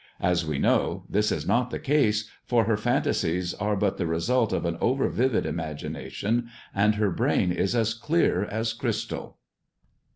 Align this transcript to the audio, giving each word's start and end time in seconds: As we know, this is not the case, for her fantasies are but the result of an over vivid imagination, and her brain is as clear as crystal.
As 0.19 0.43
we 0.47 0.57
know, 0.57 1.03
this 1.07 1.31
is 1.31 1.45
not 1.45 1.69
the 1.69 1.77
case, 1.77 2.27
for 2.47 2.63
her 2.63 2.75
fantasies 2.75 3.53
are 3.53 3.75
but 3.75 3.97
the 3.97 4.07
result 4.07 4.51
of 4.51 4.65
an 4.65 4.79
over 4.81 5.07
vivid 5.09 5.45
imagination, 5.45 6.49
and 6.73 6.95
her 6.95 7.11
brain 7.11 7.51
is 7.51 7.75
as 7.75 7.93
clear 7.93 8.43
as 8.45 8.73
crystal. 8.73 9.37